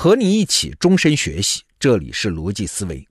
[0.00, 3.04] 和你一起终身学习，这里是逻辑思维。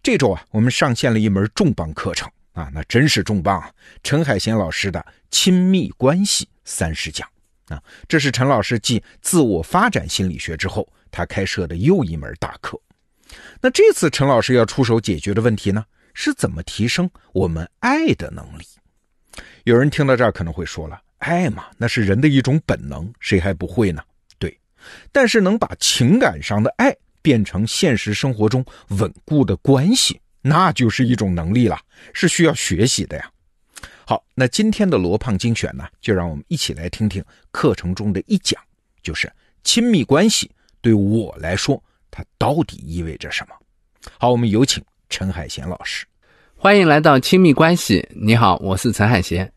[0.00, 3.68] 这周啊，我们上线了一门重磅课程啊，那真是重磅啊！
[4.04, 7.28] 陈海贤老师的亲密关系三十讲
[7.66, 12.80] 啊，这是陈老师继自我发展心理学之后，他开设的又一门大课。
[13.60, 18.64] 那这次陈老师要出手解决的问题呢，是怎么提升我们爱的能力？
[19.64, 24.00] 有人听到这儿可能会说了，爱嘛，那是人的一种本能，谁还不会呢？
[25.12, 31.78] 但是能把情感上的爱变成现实生活中稳固的关系，那就是一种能力了，
[32.12, 33.30] 是需要学习的呀。
[34.06, 38.60] 好，那今天的罗胖精选呢，就让我们一起来听听课程中的一讲，
[39.02, 39.30] 就是
[39.62, 40.50] 亲密关系
[40.80, 43.54] 对我来说，它到底意味着什么？
[44.18, 46.06] 好，我们有请陈海贤老师。
[46.56, 48.08] 欢迎来到亲密关系。
[48.10, 49.52] 你好，我是陈海贤。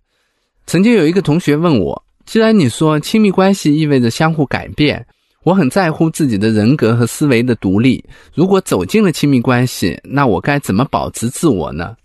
[0.68, 2.03] 曾经有一个同学问我。
[2.26, 5.06] 既然你说亲密关系意味着相互改变，
[5.44, 8.04] 我很在乎自己的人格和思维的独立。
[8.34, 11.96] 如果走进了亲密关系，那我该怎么保持自我呢？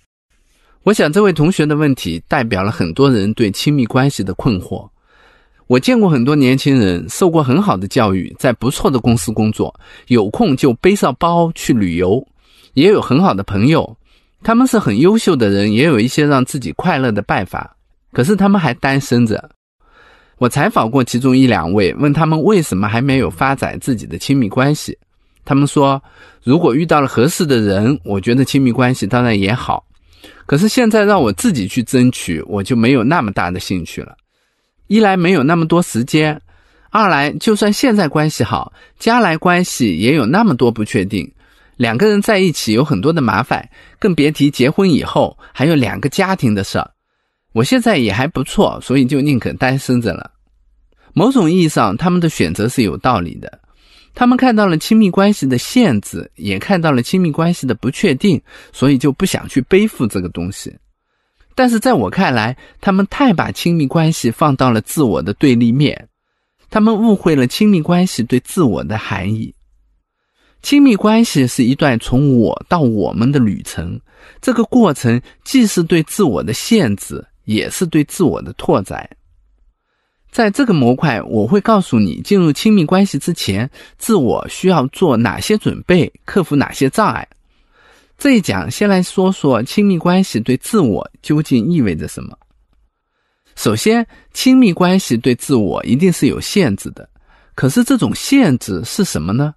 [0.82, 4.88] 我想这位同学的问题代表了很多人对亲密关系的困惑。
[5.66, 9.74] 我见过很多年轻人受过很好的教育，在不错的公司工作，
[10.06, 12.26] 有空就背上包去旅游，
[12.72, 13.96] 也有很好的朋友，
[14.42, 17.76] 他们是很优秀的人，也有一些让自己快乐的办法，
[18.12, 19.50] 可是他们还单身着。
[20.38, 24.96] 我采访过其中一两位，问他们为什么还没有发展自己的亲密关系。
[25.44, 26.00] 他们说，
[26.42, 29.84] 如果遇到了合适的人，我觉得亲密关系当然也好。
[30.46, 34.16] 可是现在让我自己去争取，我就没有那么大的兴趣了。
[34.86, 36.40] 一来没有那么多时间，
[36.90, 41.30] 二来就算现在关系好，将来关系也有那么多不确定。
[41.76, 46.90] 两个人在一起有很多的麻烦，更别提结婚以后还有两个家庭的事儿。
[47.58, 50.30] 我现在也还不错，所以就宁可单身着了。
[51.12, 53.58] 某种意义上，他们的选择是有道理的。
[54.14, 58.40] 他们看到了亲密关系的限制，也看到了亲密关系的不确定，
[58.72, 60.72] 所以就不想去背负这个东西。
[61.56, 66.08] 但是在我看来，他们太把亲密关系放到了自我的对立面，
[66.70, 69.52] 他们误会了亲密关系对自我的含义。
[70.62, 74.00] 亲密关系是一段从我到我们的旅程，
[74.40, 77.24] 这个过程既是对自我的限制。
[77.48, 79.08] 也是对自我的拓展。
[80.30, 87.26] 在这个模块，我会告诉你，进入亲密关系之前，自我需要做哪些准备，克服哪些障碍。
[88.18, 92.36] 这一讲先来说说亲密关系对自我究竟意味着什么。
[93.56, 97.08] 首先，亲密关系对自我一定是有限制的。
[97.54, 99.54] 可是这种限制是什么呢？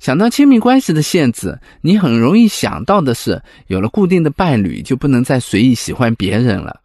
[0.00, 6.80] 想到亲密关系的限制，你很容易想到的是，有了固定的伴侣，就不能再随意喜欢别人了。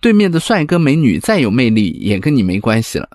[0.00, 3.08] 对面的帅哥美女再有魅力，也跟你没关系了。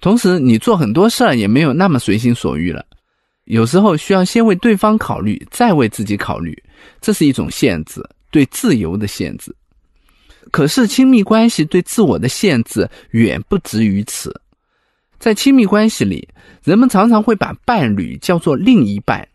[0.00, 2.84] 同时，你做很多事儿也没有那么随心所欲了。
[3.44, 6.56] 有时候需要先为对方考虑，再为自己考虑，
[7.00, 9.54] 这是一种限制，对自由的限制。
[10.50, 14.32] 可是，亲密关系对自我的限制远不止于此。
[15.18, 16.26] 在亲密关系里，
[16.64, 19.26] 人们常常会把伴侣叫做另一半。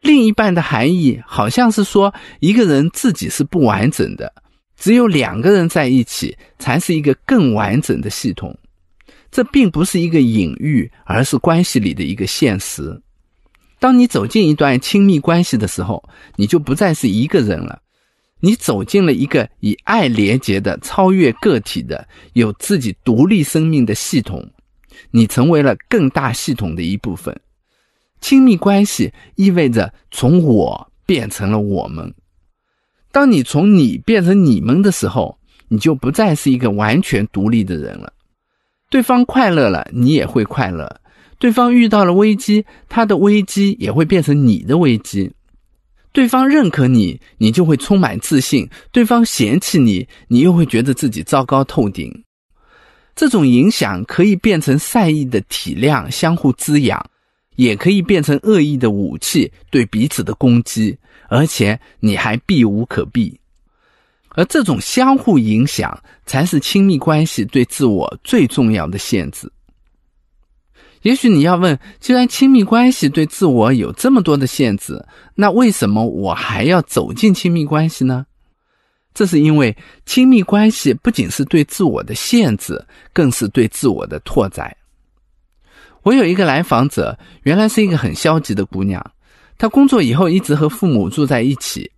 [0.00, 4.32] 另一半的含义，好像是说一个人自己是不完整的。
[4.78, 8.56] 只有两个人在一起，才是一个更完整的系统。
[9.30, 13.02] 这并不是一个隐喻，而是关系里的一个现实。
[13.80, 16.02] 当你走进一段亲密关系的时候，
[16.36, 17.80] 你就不再是一个人了，
[18.40, 24.48] 你走进了一个以爱连结的、超越个体的、有自己独立生命的系统。
[25.10, 27.38] 你成为了更大系统的一部分。
[28.20, 32.12] 亲密关系意味着从我变成了我们。
[33.10, 35.38] 当你从你变成你们的时候，
[35.68, 38.12] 你就不再是一个完全独立的人了。
[38.90, 40.86] 对方快乐了，你也会快乐；
[41.38, 45.30] 对方遇到了危机，他的危机也会变成你的危机。
[46.12, 52.24] 对方认可你，你就会充满自信；对方嫌弃你，你又会觉得自己糟糕透顶。
[53.14, 57.04] 这种影响可以变成善意的体谅，相互滋养。
[57.56, 60.96] 也可以变成恶意的武器，对彼此的攻击，
[61.28, 63.38] 而且你还避无可避。
[64.30, 69.50] 而这种相互影响，才是亲密关系对自我最重要的限制。
[71.02, 75.04] 也许你要问：既然亲密关系对自我有这么多的限制，
[75.34, 78.26] 那为什么我还要走进亲密关系呢？
[79.14, 79.76] 这是因为
[80.06, 84.76] 亲密关系不仅是对自我的限制，更是对自我的拓展。
[86.02, 89.04] 我有一个来访者，原来是一个很消极的姑娘。
[89.58, 91.90] 她工作以后一直和父母住在一起，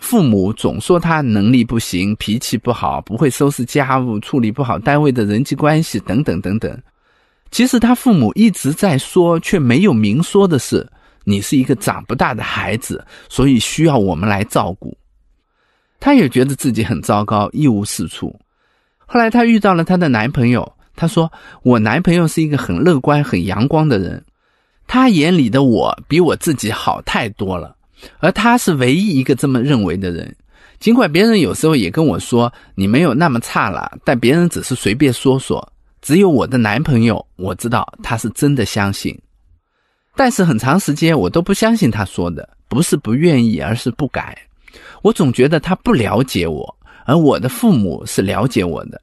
[0.00, 6.80] 父母总说她能力不行、脾气不好、不会收拾家务、处理不好单位的人际关系等等等等。
[7.50, 10.88] 其实他父母一直在说却没有明说的是，
[11.24, 14.96] 你是一个长不大的孩子，所以需要我们来照顾。
[15.98, 18.38] 她也觉得自己很糟糕，一无是处。
[19.04, 21.28] 后来她遇到了她的男朋友，她说
[21.64, 24.24] ：“我男朋友是一个很乐观、很阳光的人，
[24.92, 27.76] 他眼里的我比我自己好太多了，
[28.18, 30.34] 而他是唯一一个这么认为的人。
[30.80, 35.64] 尽管别人有时候也跟我说你没有那么差了，但别人只是随便说说。”
[36.02, 39.16] 只有我的男朋友，我知道他是真的相信，
[40.16, 44.36] 但是很长时间我都不相信他说的，不是不愿意，而是不改。
[45.02, 46.76] 我总觉得他不了解我，
[47.06, 49.00] 而我的父母是了解我的。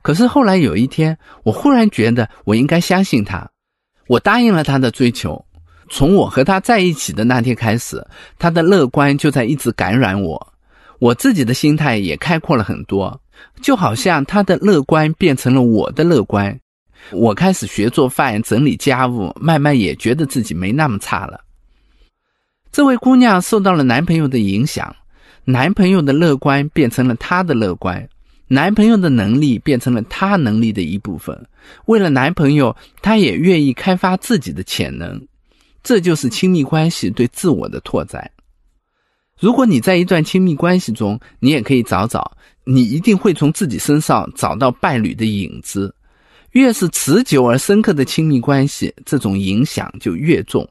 [0.00, 3.46] 可是后来有一天，我忽然觉得我应该相信他，
[4.06, 5.44] 我答应了他的追求。
[5.88, 8.04] 从我和他在一起的那天开始，
[8.38, 10.52] 他的乐观就在一直感染我，
[10.98, 13.20] 我自己的心态也开阔了很多。
[13.60, 16.58] 就好像他的乐观变成了我的乐观，
[17.12, 21.40] 我开始学做饭、整理家务，慢慢也觉得自己没那么差了。
[22.72, 24.96] 这位姑娘受到了男朋友的影响，
[25.44, 28.08] 男朋友的乐观变成了她的乐观，
[28.48, 31.46] 男朋友的能力变成了她能力的一部分。
[31.86, 35.20] 为了男朋友，她也愿意开发自己的潜能，
[35.82, 38.30] 这就是亲密关系对自我的拓展。
[39.38, 42.36] 如果你在一段亲密关系中，你也可以找找。
[42.68, 45.94] 你一定会从自己身上找到伴侣的影子，
[46.50, 50.68] 越是持久而深刻的亲密关系，这种影响就越重。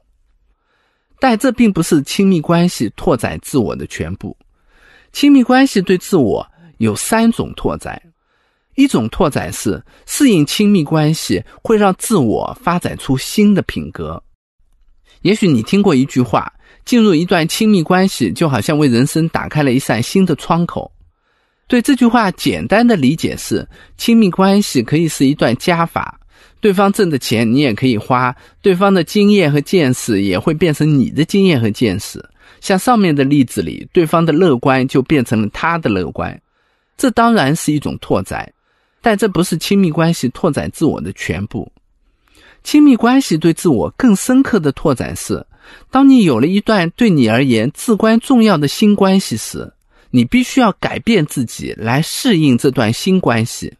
[1.18, 4.36] 但这并不是亲密关系拓展自我的全部。
[5.12, 6.46] 亲密关系对自我
[6.78, 8.00] 有三种拓展：
[8.74, 14.22] 一种拓展是适应亲密关系会让自我发展出新的品格。
[15.22, 16.52] 也许你听过一句话：
[16.84, 20.92] 进入一段亲密关系，就好像为人生打开了一扇新的窗口。
[21.66, 26.20] 对这句话简单的理解是：亲密关系可以是一段加法，
[26.60, 28.32] 对方挣的钱你也可以花，
[28.62, 32.24] 对方的经验和见识也会变成你的经验和见识。
[32.60, 36.40] 像上面的例子里，对方的乐观就变成了他的乐观，
[36.96, 38.52] 这当然是一种拓展，
[39.00, 41.70] 但这不是亲密关系拓展自我的全部。
[42.62, 45.46] 亲密关系对自我更深刻的拓展是：
[45.90, 49.72] 当你有了一段对你而言至关重要的新关系时。
[50.10, 53.76] 你必须要改变自己来适应这段新关系，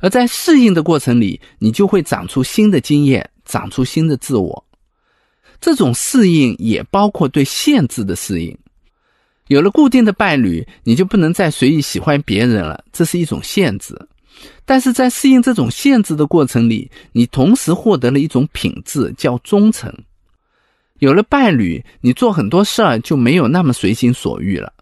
[0.00, 4.64] 而在适应的过程里，你就会长出新的经验，长出新的自我。
[5.60, 8.58] 这种适应也包括对限制的适应。
[9.52, 13.94] 有了固定的伴侣，你就不能再随意喜欢别人了，这是一种限制。
[14.64, 19.92] 但是在适应这种限制的过程里，你同时获得了一种品质，叫忠诚。
[21.00, 24.72] 有了伴侣，你做很多事儿就没有那么随心所欲了。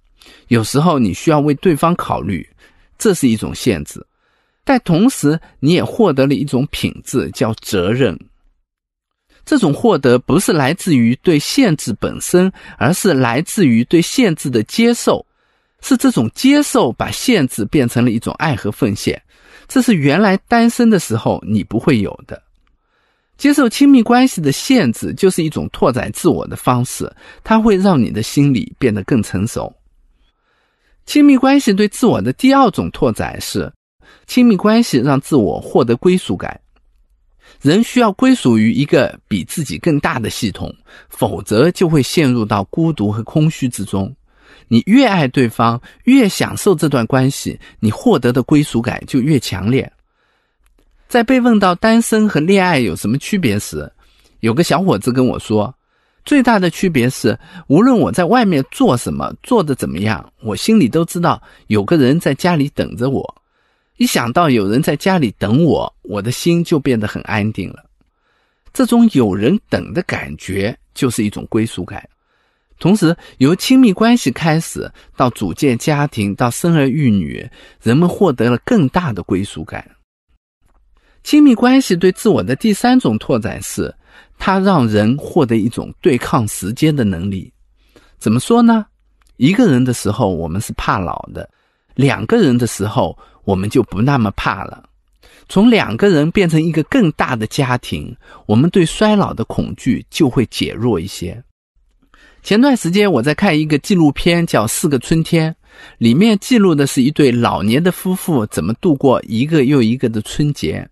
[0.46, 2.48] 有时候你需要为对方考虑，
[2.96, 4.00] 这是一种限制，
[4.62, 8.16] 但同时你也获得了一种品质，叫责任。
[9.44, 15.24] 这种获得不是来自于对限制本身，而是来自于对限制的接受。
[15.82, 19.20] 是这种接受把限制变成了一种爱和奉献，
[19.66, 22.42] 这是原来单身的时候你不会有的。
[23.38, 27.10] 接受亲密关系的限制，就是一种拓展自我的方式，
[27.42, 29.74] 它会让你的心理变得更成熟。
[31.06, 33.72] 亲密关系对自我的第二种拓展是，
[34.26, 36.60] 亲密关系让自我获得归属感。
[37.60, 40.74] 人需要归属于一个比自己更大的系统，
[41.08, 44.14] 否则就会陷入到孤独和空虚之中。
[44.68, 49.90] 你越爱对方，越享受这段关系，你获得的归属感就越强烈。
[51.08, 53.90] 在被问到单身和恋爱有什么区别时，
[54.40, 55.74] 有个小伙子跟我说。
[56.24, 57.36] 最大的区别是，
[57.66, 63.39] 无论我在外面做什么，做的怎么样，我心里都知道有个人在家里等着我。
[64.00, 67.84] 一想到有人在家里等我，我的心就变得很安定了。
[68.72, 72.08] 这种有人等的感觉，就是一种归属感。
[72.78, 77.46] 同时，由亲密关系开始，到组建家庭，到生儿育女，
[77.82, 79.86] 人们获得了更大的归属感。
[81.22, 83.94] 亲密关系对自我的第三种拓展是。
[84.38, 87.52] 它让人获得一种对抗时间的能力。
[88.18, 88.86] 怎么说呢？
[89.36, 91.46] 一个人的时候，我们是怕老的；
[91.94, 94.84] 两个人的时候，我们就不那么怕了。
[95.48, 98.16] 从两个人变成一个更大的家庭，
[98.46, 101.42] 我们对衰老的恐惧就会减弱一些。
[102.42, 105.52] 前段时间我在看一个纪录片，叫《四个春天》，
[105.98, 110.88] 里面记录的是一对老年的夫妇怎么度过一个又一个的春节。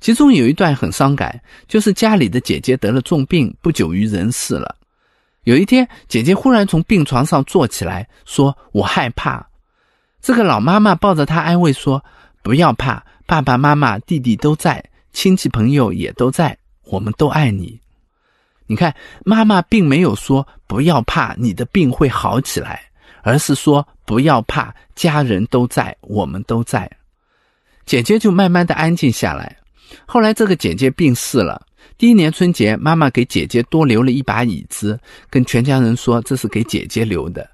[0.00, 4.76] 其中有一段很伤感，就是家里的姐姐得了重病，不久于人世了。
[5.44, 9.46] 有一天，姐姐忽然从病床上坐起来，说：“我害怕。”
[10.20, 12.04] 这个老妈妈抱着她安慰说
[12.42, 17.80] ：“不要怕，爸爸妈妈、弟弟都在，亲戚朋友也都在，我们都爱你。
[18.66, 18.92] 你看，
[19.24, 22.82] 妈妈并没有说不要怕，你的病会好起来，
[23.22, 26.90] 而是说不要怕，家人都在，我们都在。
[27.84, 29.56] 姐姐就慢慢的安静下来。
[30.04, 31.64] 后来这个姐姐病逝了，
[31.96, 34.98] 第一年春节，妈妈给姐姐多留了一把椅子，
[35.30, 37.48] 跟全家人说这是给姐姐留的。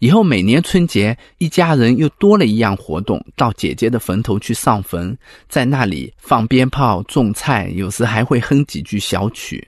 [0.00, 5.16] 以后每年春节，一家人又多了一样活动，到姐姐的坟头去上坟，
[5.48, 9.66] 在那里放鞭炮、种菜，有时还会哼几句小曲。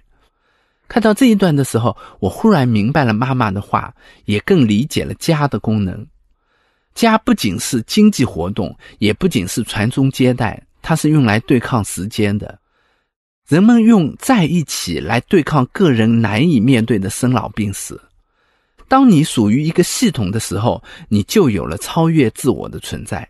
[0.86, 3.92] 看到这一段的时候，我忽然明白了妈妈的话，
[4.24, 6.06] 也更理解了家的功能。
[6.94, 12.58] 家不仅是经济活动，也不仅是传宗接代，它是用来对抗时间的。
[13.48, 18.00] 人们用在一起来对抗个人难以面对的生老病死。
[18.90, 23.26] 当你属于一个系统的时候，你就有了超越自我的存在。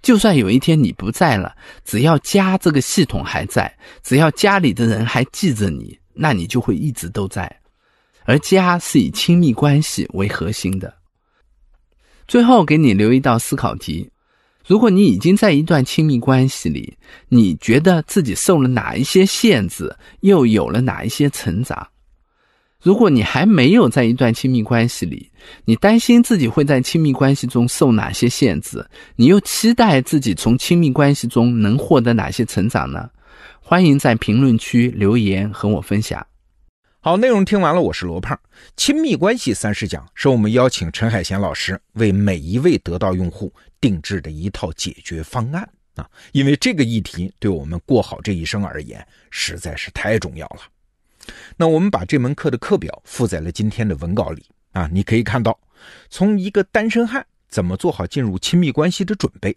[0.00, 3.70] 就算有一天你不在了，只要家这个系统还在，
[4.02, 7.54] 只要家里的人还记着你，那你就会一直都在。
[8.24, 10.94] 而家是以亲密关系为核心的。
[12.26, 14.10] 最后给你留一道思考题：
[14.66, 16.96] 如果你已经在一段亲密关系里，
[17.28, 21.86] 你觉得自己受了哪一些限制，又有了哪一些成长？
[22.84, 25.30] 如果你还没有在一段亲密关系里，
[25.64, 28.86] 你担心自己会在亲密关系中受哪些限制？
[29.16, 33.08] 你又期待自己从亲密关系中能获得哪些成长呢？
[33.58, 36.24] 欢迎在评论区留言和我分享。
[37.00, 38.38] 好，内容听完了，我是罗胖。
[38.76, 43.50] 亲密关系三十讲是我们邀请陈海贤老师为每一位得到用户
[43.80, 50.58] 定制的一套解决方案啊，因为这个议题对我们过好这一生而言实在是太重要了。
[51.56, 55.58] 那我们把这门课的课表附在了今天的文稿里啊，你可以看到，
[56.10, 59.56] 从一个单身汉怎么做好进入亲密关系的准备，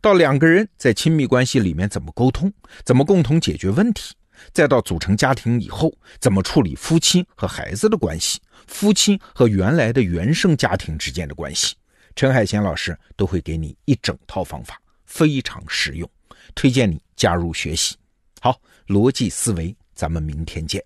[0.00, 2.52] 到两个人在亲密关系里面怎么沟通，
[2.84, 4.14] 怎么共同解决问题，
[4.52, 11.76] 再到组成家庭以后怎么处理夫妻和孩子的关系，夫妻和原来的原生家庭之间的关系，
[12.16, 16.08] 陈海贤老师都会给你一整套方法，非常实用，
[16.54, 17.94] 推荐你加入学习。
[18.40, 20.82] 好，逻辑思维，咱们明天见。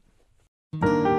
[0.72, 1.17] Thank you.